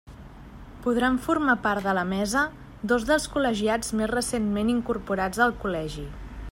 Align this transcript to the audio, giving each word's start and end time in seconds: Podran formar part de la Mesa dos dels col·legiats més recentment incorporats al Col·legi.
Podran 0.85 1.17
formar 1.25 1.55
part 1.65 1.85
de 1.89 1.93
la 1.97 2.05
Mesa 2.13 2.43
dos 2.93 3.05
dels 3.11 3.29
col·legiats 3.37 3.95
més 4.01 4.11
recentment 4.15 4.75
incorporats 4.79 5.45
al 5.47 5.55
Col·legi. 5.65 6.09